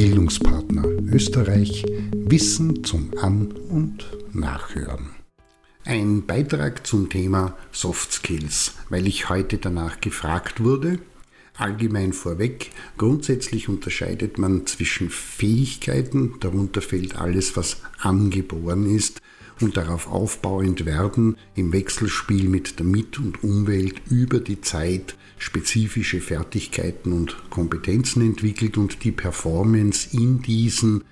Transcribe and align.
Bildungspartner 0.00 0.86
Österreich 1.12 1.84
Wissen 2.14 2.84
zum 2.84 3.10
An- 3.20 3.52
und 3.52 4.06
Nachhören. 4.32 5.10
Ein 5.84 6.24
Beitrag 6.24 6.86
zum 6.86 7.10
Thema 7.10 7.54
Soft 7.70 8.10
Skills, 8.10 8.76
weil 8.88 9.06
ich 9.06 9.28
heute 9.28 9.58
danach 9.58 10.00
gefragt 10.00 10.64
wurde. 10.64 11.00
Allgemein 11.54 12.14
vorweg, 12.14 12.70
grundsätzlich 12.96 13.68
unterscheidet 13.68 14.38
man 14.38 14.66
zwischen 14.66 15.10
Fähigkeiten, 15.10 16.36
darunter 16.40 16.80
fällt 16.80 17.16
alles, 17.16 17.54
was 17.58 17.82
angeboren 17.98 18.86
ist, 18.86 19.20
und 19.60 19.76
darauf 19.76 20.08
aufbauend 20.08 20.86
werden 20.86 21.36
im 21.54 21.72
Wechselspiel 21.72 22.48
mit 22.48 22.78
der 22.78 22.86
Mit- 22.86 23.18
und 23.18 23.42
Umwelt 23.44 24.00
über 24.08 24.40
die 24.40 24.60
Zeit 24.60 25.16
spezifische 25.38 26.20
Fertigkeiten 26.20 27.12
und 27.12 27.36
Kompetenzen 27.50 28.22
entwickelt 28.22 28.76
und 28.76 29.04
die 29.04 29.12
Performance 29.12 30.08
in 30.16 30.42
diesen 30.42 31.04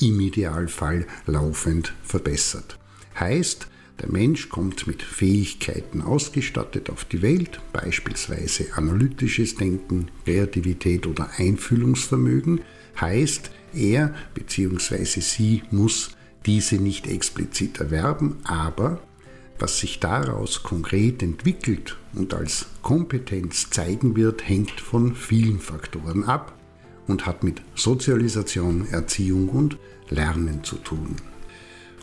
im 0.00 0.20
Idealfall 0.20 1.06
laufend 1.26 1.94
verbessert. 2.02 2.78
Heißt, 3.18 3.68
der 4.00 4.10
Mensch 4.10 4.50
kommt 4.50 4.86
mit 4.86 5.02
Fähigkeiten 5.02 6.02
ausgestattet 6.02 6.90
auf 6.90 7.06
die 7.06 7.22
Welt, 7.22 7.60
beispielsweise 7.72 8.74
analytisches 8.74 9.54
Denken, 9.54 10.08
Kreativität 10.24 11.06
oder 11.06 11.30
Einfühlungsvermögen. 11.38 12.60
Heißt, 13.00 13.50
er 13.72 14.14
bzw. 14.34 15.20
sie 15.20 15.62
muss 15.70 16.15
diese 16.46 16.76
nicht 16.76 17.06
explizit 17.06 17.80
erwerben, 17.80 18.38
aber 18.44 19.00
was 19.58 19.78
sich 19.78 20.00
daraus 20.00 20.62
konkret 20.62 21.22
entwickelt 21.22 21.96
und 22.14 22.34
als 22.34 22.66
Kompetenz 22.82 23.70
zeigen 23.70 24.16
wird, 24.16 24.46
hängt 24.48 24.80
von 24.80 25.14
vielen 25.14 25.60
Faktoren 25.60 26.24
ab 26.24 26.54
und 27.06 27.26
hat 27.26 27.42
mit 27.42 27.62
Sozialisation, 27.74 28.86
Erziehung 28.90 29.48
und 29.48 29.78
Lernen 30.08 30.62
zu 30.62 30.76
tun. 30.76 31.16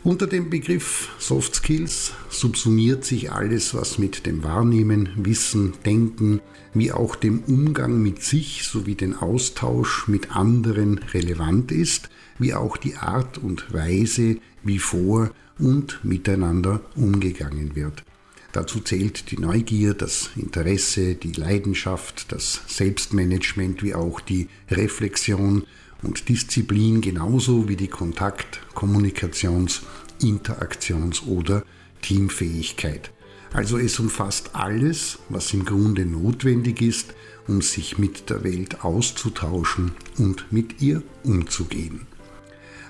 Unter 0.03 0.27
dem 0.27 0.49
Begriff 0.49 1.15
Soft 1.17 1.55
Skills 1.55 2.11
subsumiert 2.29 3.05
sich 3.05 3.31
alles, 3.31 3.73
was 3.73 3.97
mit 3.97 4.25
dem 4.25 4.43
Wahrnehmen, 4.43 5.07
Wissen, 5.15 5.75
Denken, 5.85 6.41
wie 6.73 6.91
auch 6.91 7.15
dem 7.15 7.41
Umgang 7.45 8.01
mit 8.01 8.21
sich 8.21 8.63
sowie 8.65 8.95
den 8.95 9.15
Austausch 9.15 10.09
mit 10.09 10.35
anderen 10.35 10.97
relevant 11.13 11.71
ist, 11.71 12.09
wie 12.37 12.53
auch 12.53 12.75
die 12.75 12.95
Art 12.95 13.37
und 13.37 13.73
Weise, 13.73 14.39
wie 14.61 14.79
vor 14.79 15.31
und 15.57 16.03
miteinander 16.03 16.81
umgegangen 16.97 17.77
wird. 17.77 18.03
Dazu 18.51 18.81
zählt 18.81 19.31
die 19.31 19.39
Neugier, 19.39 19.93
das 19.93 20.31
Interesse, 20.35 21.15
die 21.15 21.31
Leidenschaft, 21.31 22.33
das 22.33 22.61
Selbstmanagement 22.67 23.81
wie 23.83 23.95
auch 23.95 24.19
die 24.19 24.49
Reflexion 24.69 25.63
und 26.03 26.29
Disziplin 26.29 27.01
genauso 27.01 27.67
wie 27.67 27.75
die 27.75 27.87
Kontakt-, 27.87 28.61
Kommunikations-, 28.73 29.81
Interaktions- 30.21 31.25
oder 31.25 31.63
Teamfähigkeit. 32.01 33.11
Also 33.53 33.77
es 33.77 33.99
umfasst 33.99 34.51
alles, 34.53 35.19
was 35.29 35.53
im 35.53 35.63
Grunde 35.63 36.05
notwendig 36.05 36.81
ist, 36.81 37.13
um 37.47 37.61
sich 37.61 37.97
mit 37.97 38.29
der 38.29 38.43
Welt 38.43 38.83
auszutauschen 38.83 39.91
und 40.17 40.51
mit 40.51 40.81
ihr 40.81 41.03
umzugehen. 41.23 42.07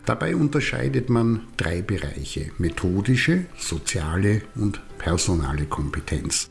Dabei 0.06 0.36
unterscheidet 0.36 1.10
man 1.10 1.48
drei 1.56 1.82
Bereiche, 1.82 2.52
methodische, 2.58 3.46
soziale 3.58 4.42
und 4.56 4.82
personale 4.98 5.66
Kompetenz. 5.66 6.50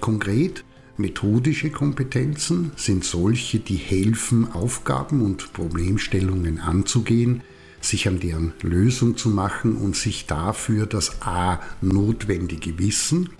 Konkret, 0.00 0.64
methodische 1.02 1.70
Kompetenzen 1.70 2.72
sind 2.76 3.04
solche, 3.04 3.58
die 3.58 3.76
helfen, 3.76 4.50
Aufgaben 4.52 5.20
und 5.20 5.52
Problemstellungen 5.52 6.60
anzugehen, 6.60 7.42
sich 7.80 8.08
an 8.08 8.20
deren 8.20 8.52
Lösung 8.62 9.16
zu 9.16 9.28
machen 9.28 9.76
und 9.76 9.96
sich 9.96 10.26
dafür 10.26 10.86
das 10.86 11.20
a. 11.20 11.60
notwendige 11.80 12.78
Wissen, 12.78 13.30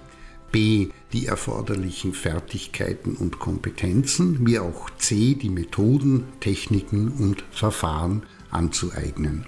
b. 0.50 0.88
die 1.12 1.26
erforderlichen 1.26 2.12
Fertigkeiten 2.12 3.14
und 3.14 3.38
Kompetenzen, 3.38 4.44
wie 4.46 4.58
auch 4.58 4.90
c. 4.98 5.34
die 5.34 5.48
Methoden, 5.48 6.24
Techniken 6.40 7.08
und 7.12 7.44
Verfahren 7.52 8.24
anzueignen. 8.50 9.46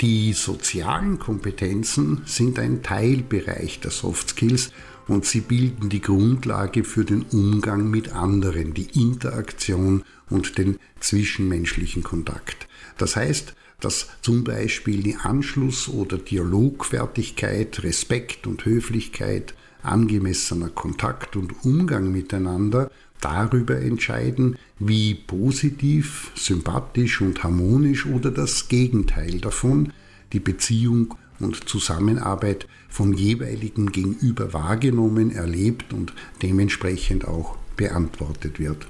Die 0.00 0.32
sozialen 0.32 1.18
Kompetenzen 1.18 2.22
sind 2.24 2.60
ein 2.60 2.84
Teilbereich 2.84 3.80
der 3.80 3.90
Soft 3.90 4.30
Skills 4.30 4.70
und 5.08 5.24
sie 5.24 5.40
bilden 5.40 5.88
die 5.88 6.00
Grundlage 6.00 6.84
für 6.84 7.04
den 7.04 7.22
Umgang 7.22 7.90
mit 7.90 8.12
anderen, 8.12 8.74
die 8.74 8.88
Interaktion 8.94 10.04
und 10.30 10.56
den 10.56 10.78
zwischenmenschlichen 11.00 12.04
Kontakt. 12.04 12.68
Das 12.96 13.16
heißt, 13.16 13.54
dass 13.80 14.08
zum 14.22 14.44
Beispiel 14.44 15.02
die 15.02 15.16
Anschluss- 15.16 15.88
oder 15.88 16.18
Dialogfertigkeit, 16.18 17.82
Respekt 17.82 18.46
und 18.46 18.64
Höflichkeit, 18.64 19.54
angemessener 19.82 20.68
Kontakt 20.68 21.34
und 21.34 21.64
Umgang 21.64 22.12
miteinander 22.12 22.90
darüber 23.20 23.80
entscheiden, 23.80 24.56
wie 24.78 25.14
positiv, 25.14 26.30
sympathisch 26.34 27.20
und 27.20 27.42
harmonisch 27.42 28.06
oder 28.06 28.30
das 28.30 28.68
Gegenteil 28.68 29.40
davon 29.40 29.92
die 30.32 30.40
Beziehung 30.40 31.14
und 31.40 31.68
Zusammenarbeit 31.68 32.66
vom 32.88 33.12
jeweiligen 33.12 33.92
Gegenüber 33.92 34.52
wahrgenommen, 34.52 35.30
erlebt 35.30 35.92
und 35.92 36.12
dementsprechend 36.42 37.26
auch 37.26 37.56
beantwortet 37.76 38.58
wird. 38.58 38.86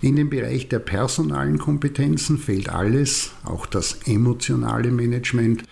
In 0.00 0.16
den 0.16 0.30
Bereich 0.30 0.68
der 0.68 0.78
personalen 0.78 1.58
Kompetenzen 1.58 2.38
fällt 2.38 2.70
alles, 2.70 3.32
auch 3.44 3.66
das 3.66 3.98
emotionale 4.06 4.90
Management, 4.90 5.64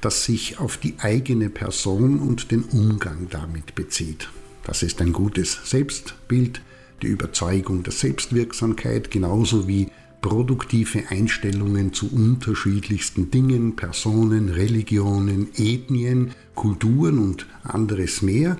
das 0.00 0.24
sich 0.24 0.58
auf 0.58 0.76
die 0.76 0.94
eigene 0.98 1.50
Person 1.50 2.18
und 2.18 2.50
den 2.50 2.64
Umgang 2.64 3.28
damit 3.30 3.74
bezieht. 3.74 4.28
Das 4.64 4.82
ist 4.82 5.00
ein 5.00 5.12
gutes 5.12 5.60
Selbstbild, 5.64 6.60
die 7.02 7.08
Überzeugung 7.08 7.82
der 7.82 7.92
Selbstwirksamkeit 7.92 9.10
genauso 9.10 9.68
wie 9.68 9.88
produktive 10.20 11.04
Einstellungen 11.10 11.92
zu 11.92 12.12
unterschiedlichsten 12.12 13.30
Dingen, 13.30 13.76
Personen, 13.76 14.48
Religionen, 14.48 15.48
Ethnien, 15.56 16.32
Kulturen 16.54 17.18
und 17.18 17.46
anderes 17.62 18.22
mehr, 18.22 18.56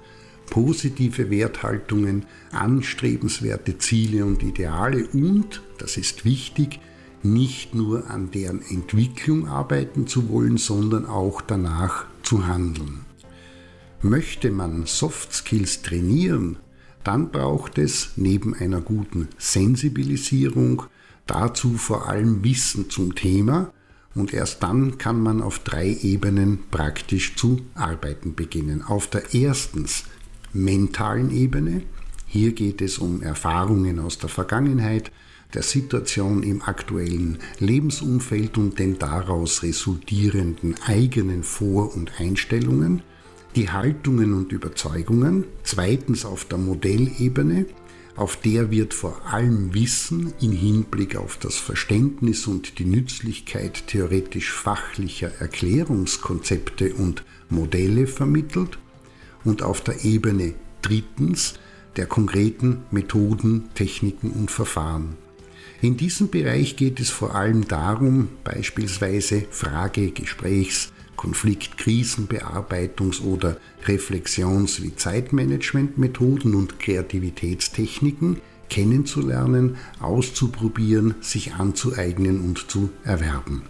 positive 0.51 1.31
Werthaltungen, 1.31 2.27
anstrebenswerte 2.53 3.79
Ziele 3.79 4.25
und 4.25 4.43
Ideale 4.43 5.09
und, 5.09 5.63
das 5.79 5.97
ist 5.97 6.25
wichtig, 6.25 6.79
nicht 7.23 7.75
nur 7.75 8.09
an 8.11 8.31
deren 8.31 8.63
Entwicklung 8.63 9.49
arbeiten 9.49 10.07
zu 10.07 10.29
wollen, 10.29 10.59
sondern 10.59 11.07
auch 11.07 11.41
danach 11.41 12.07
zu 12.23 12.47
handeln. 12.47 13.05
Möchte 14.03 14.51
man 14.51 14.87
Soft 14.87 15.33
Skills 15.33 15.83
trainieren, 15.83 16.59
dann 17.07 17.31
braucht 17.31 17.79
es 17.79 18.11
neben 18.17 18.53
einer 18.55 18.81
guten 18.81 19.29
Sensibilisierung 19.39 20.83
dazu 21.27 21.75
vor 21.77 22.09
allem 22.09 22.43
Wissen 22.43 22.91
zum 22.91 23.15
Thema. 23.15 23.73
Und 24.15 24.33
erst 24.33 24.63
dann 24.63 24.99
kann 24.99 25.21
man 25.21 25.41
auf 25.41 25.61
drei 25.61 25.95
Ebenen 26.03 26.59
praktisch 26.71 27.37
zu 27.37 27.61
arbeiten 27.75 28.35
beginnen. 28.35 28.83
Auf 28.83 29.07
der 29.09 29.35
erstens 29.35 30.05
mentalen 30.53 31.31
Ebene, 31.31 31.83
hier 32.27 32.53
geht 32.53 32.81
es 32.81 32.99
um 32.99 33.23
Erfahrungen 33.23 34.01
aus 34.01 34.19
der 34.19 34.31
Vergangenheit, 34.31 35.13
der 35.55 35.63
Situation 35.63 36.43
im 36.43 36.63
aktuellen 36.63 37.39
Lebensumfeld 37.61 38.59
und 38.59 38.79
den 38.81 38.99
daraus 38.99 39.63
resultierenden 39.63 40.75
eigenen 40.87 41.45
Vor- 41.45 41.95
und 41.95 42.19
Einstellungen 42.19 43.03
die 43.57 43.71
Haltungen 43.71 44.35
und 44.35 44.53
Überzeugungen, 44.53 45.45
zweitens 45.63 46.27
auf 46.27 46.45
der 46.45 46.59
Modellebene, 46.59 47.67
auf 48.15 48.37
der 48.37 48.71
wird 48.71 48.95
vor 48.95 49.27
allem 49.27 49.75
Wissen 49.75 50.33
in 50.41 50.53
Hinblick 50.53 51.17
auf 51.17 51.39
das 51.39 51.57
Verständnis 51.57 52.47
und 52.47 52.79
die 52.79 52.85
Nützlichkeit 52.85 53.87
theoretisch-fachlicher 53.89 55.33
Erklärungskonzepte 55.41 56.95
und 56.95 57.25
Modelle 57.49 58.07
vermittelt 58.07 58.79
und 59.45 59.63
auf 59.63 59.81
der 59.81 60.05
Ebene 60.05 60.55
drittens 60.83 61.59
der 61.97 62.07
konkreten 62.07 62.83
Methoden, 62.91 63.71
Techniken 63.75 64.31
und 64.31 64.51
Verfahren. 64.51 65.17
In 65.81 65.97
diesem 65.97 66.31
Bereich 66.31 66.77
geht 66.77 67.01
es 67.01 67.11
vor 67.11 67.35
allem 67.35 67.69
darum, 67.69 68.29
beispielsweise 68.45 69.47
Frage-, 69.51 70.11
Gesprächs-, 70.11 70.93
Konflikt-, 71.17 71.81
Krisenbearbeitungs- 71.81 73.23
oder 73.23 73.59
Reflexions- 73.87 74.83
wie 74.83 74.95
Zeitmanagementmethoden 74.95 76.55
und 76.55 76.79
Kreativitätstechniken 76.79 78.41
kennenzulernen, 78.69 79.77
auszuprobieren, 80.01 81.15
sich 81.21 81.55
anzueignen 81.55 82.41
und 82.41 82.71
zu 82.71 82.91
erwerben. 83.05 83.63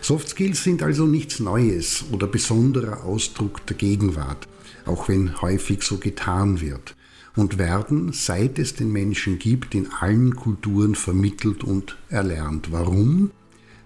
Soft 0.00 0.28
Skills 0.30 0.64
sind 0.64 0.82
also 0.82 1.06
nichts 1.06 1.38
Neues 1.38 2.04
oder 2.10 2.26
besonderer 2.26 3.04
Ausdruck 3.04 3.64
der 3.66 3.76
Gegenwart, 3.76 4.48
auch 4.84 5.08
wenn 5.08 5.40
häufig 5.40 5.82
so 5.82 5.98
getan 5.98 6.60
wird. 6.60 6.96
und 7.36 7.58
werden, 7.58 8.12
seit 8.12 8.58
es 8.58 8.74
den 8.74 8.92
Menschen 8.92 9.38
gibt, 9.38 9.74
in 9.74 9.88
allen 10.00 10.36
Kulturen 10.36 10.94
vermittelt 10.94 11.64
und 11.64 11.96
erlernt. 12.08 12.72
Warum? 12.72 13.30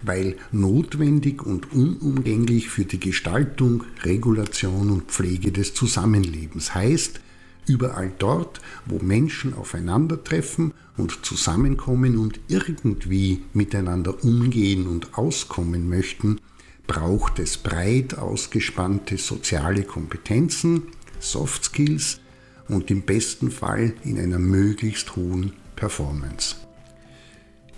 Weil 0.03 0.37
notwendig 0.53 1.43
und 1.43 1.73
unumgänglich 1.73 2.69
für 2.69 2.85
die 2.85 3.01
Gestaltung, 3.01 3.85
Regulation 4.03 4.91
und 4.91 5.05
Pflege 5.05 5.53
des 5.53 5.75
Zusammenlebens 5.75 6.75
heißt, 6.75 7.21
überall 7.67 8.13
dort, 8.19 8.61
wo 8.85 8.99
Menschen 8.99 9.55
aufeinandertreffen 9.55 10.73
und 10.97 11.25
zusammenkommen 11.25 12.17
und 12.19 12.41
irgendwie 12.49 13.43
miteinander 13.53 14.23
umgehen 14.23 14.87
und 14.87 15.19
auskommen 15.19 15.89
möchten, 15.89 16.41
braucht 16.87 17.39
es 17.39 17.57
breit 17.57 18.17
ausgespannte 18.17 19.17
soziale 19.19 19.83
Kompetenzen, 19.83 20.83
Soft 21.19 21.65
Skills, 21.65 22.21
und 22.69 22.91
im 22.91 23.03
besten 23.03 23.51
Fall 23.51 23.95
in 24.03 24.19
einer 24.19 24.41
möglichst 24.41 25.15
hohen 25.15 25.53
Performance. 25.77 26.66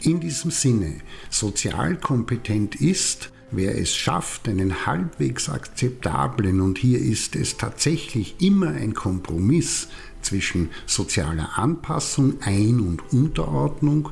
In 0.00 0.21
diesem 0.21 0.50
Sinne, 0.50 1.00
sozial 1.29 1.97
kompetent 1.97 2.77
ist, 2.77 3.33
wer 3.50 3.77
es 3.77 3.95
schafft, 3.95 4.49
einen 4.49 4.87
halbwegs 4.87 5.49
akzeptablen, 5.49 6.61
und 6.61 6.79
hier 6.79 7.00
ist 7.00 7.35
es 7.35 7.56
tatsächlich 7.56 8.37
immer 8.41 8.69
ein 8.69 8.95
Kompromiss 8.95 9.89
zwischen 10.23 10.71
sozialer 10.87 11.59
Anpassung, 11.59 12.41
Ein- 12.43 12.81
und 12.81 13.12
Unterordnung 13.12 14.11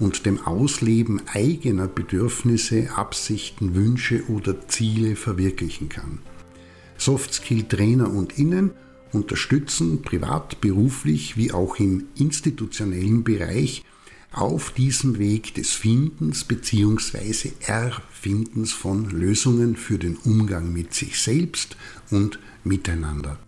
und 0.00 0.26
dem 0.26 0.44
Ausleben 0.44 1.22
eigener 1.32 1.86
Bedürfnisse, 1.86 2.90
Absichten, 2.96 3.74
Wünsche 3.74 4.24
oder 4.28 4.68
Ziele 4.68 5.16
verwirklichen 5.16 5.88
kann. 5.88 6.18
Softskill-Trainer 6.96 8.10
und 8.10 8.38
Innen 8.38 8.72
unterstützen, 9.12 10.02
privat, 10.02 10.60
beruflich 10.60 11.36
wie 11.36 11.52
auch 11.52 11.76
im 11.78 12.08
institutionellen 12.16 13.24
Bereich, 13.24 13.84
auf 14.32 14.72
diesem 14.72 15.18
Weg 15.18 15.54
des 15.54 15.72
Findens 15.72 16.44
bzw. 16.44 17.52
Erfindens 17.60 18.72
von 18.72 19.10
Lösungen 19.10 19.76
für 19.76 19.98
den 19.98 20.16
Umgang 20.16 20.72
mit 20.72 20.94
sich 20.94 21.20
selbst 21.20 21.76
und 22.10 22.38
miteinander. 22.64 23.38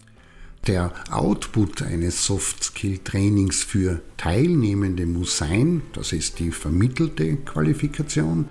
Der 0.66 0.92
Output 1.10 1.82
eines 1.82 2.26
Soft-Skill-Trainings 2.26 3.62
für 3.62 4.02
Teilnehmende 4.18 5.06
muss 5.06 5.38
sein, 5.38 5.82
das 5.94 6.12
ist 6.12 6.38
die 6.38 6.50
vermittelte 6.50 7.36
Qualifikation, 7.36 8.48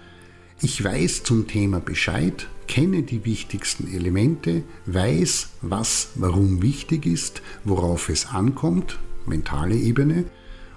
ich 0.61 0.83
weiß 0.83 1.23
zum 1.23 1.47
Thema 1.47 1.79
Bescheid, 1.79 2.49
kenne 2.67 3.03
die 3.03 3.23
wichtigsten 3.23 3.87
Elemente, 3.87 4.63
weiß, 4.87 5.51
was 5.61 6.09
warum 6.15 6.61
wichtig 6.61 7.05
ist, 7.05 7.41
worauf 7.63 8.09
es 8.09 8.25
ankommt, 8.25 8.99
mentale 9.25 9.75
Ebene, 9.75 10.25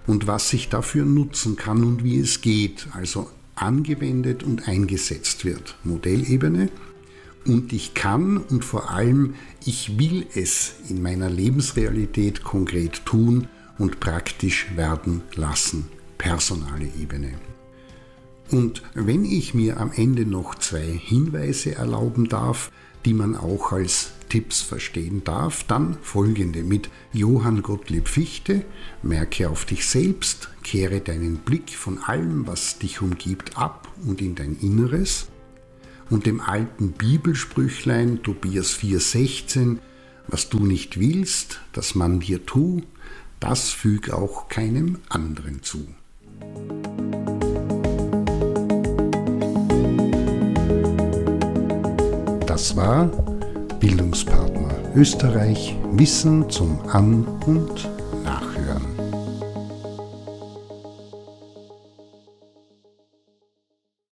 und 0.07 0.27
was 0.27 0.53
ich 0.53 0.69
dafür 0.69 1.05
nutzen 1.05 1.57
kann 1.57 1.85
und 1.85 2.05
wie 2.05 2.19
es 2.19 2.41
geht, 2.41 2.89
also 2.93 3.29
angewendet 3.55 4.43
und 4.43 4.69
eingesetzt 4.69 5.45
wird, 5.45 5.77
Modellebene. 5.85 6.71
Und 7.45 7.73
ich 7.73 7.95
kann 7.95 8.37
und 8.37 8.65
vor 8.65 8.91
allem 8.91 9.35
ich 9.65 9.99
will 9.99 10.27
es 10.35 10.75
in 10.89 11.03
meiner 11.03 11.29
Lebensrealität 11.29 12.45
konkret 12.45 13.05
tun 13.05 13.49
und 13.79 14.01
praktisch 14.01 14.77
werden 14.77 15.23
lassen, 15.35 15.89
personale 16.19 16.89
Ebene. 17.01 17.35
Und 18.51 18.83
wenn 18.95 19.25
ich 19.25 19.55
mir 19.55 19.81
am 19.81 19.93
Ende 19.93 20.27
noch 20.27 20.55
zwei 20.57 20.83
Hinweise 20.83 21.75
erlauben 21.75 22.29
darf, 22.29 22.71
die 23.05 23.15
man 23.15 23.37
auch 23.37 23.73
als 23.73 24.11
Tipps 24.33 24.63
verstehen 24.63 25.25
darf, 25.25 25.63
dann 25.65 25.99
folgende 26.01 26.63
mit 26.63 26.89
Johann 27.13 27.61
Gottlieb 27.61 28.09
Fichte, 28.09 28.65
merke 29.03 29.51
auf 29.51 29.67
dich 29.67 29.87
selbst, 29.87 30.49
kehre 30.63 31.01
deinen 31.01 31.37
Blick 31.37 31.69
von 31.77 31.99
allem, 31.99 32.47
was 32.47 32.79
dich 32.79 33.03
umgibt, 33.03 33.59
ab 33.59 33.93
und 34.07 34.23
in 34.23 34.35
dein 34.35 34.57
Inneres, 34.59 35.27
und 36.09 36.25
dem 36.25 36.41
alten 36.41 36.93
Bibelsprüchlein 36.93 38.23
Tobias 38.23 38.71
4,16, 38.71 39.77
was 40.29 40.49
du 40.49 40.65
nicht 40.65 40.99
willst, 40.99 41.61
dass 41.75 41.95
man 41.95 42.19
dir 42.19 42.47
tu, 42.47 42.81
das 43.39 43.69
füg 43.69 44.09
auch 44.09 44.49
keinem 44.49 44.97
anderen 45.11 45.63
zu. 45.63 45.87
Das 52.47 52.77
war 52.77 53.32
Bildungspartner. 53.83 54.71
Österreich 54.95 55.77
Wissen 55.91 56.49
zum 56.49 56.79
An- 56.93 57.27
und 57.47 57.91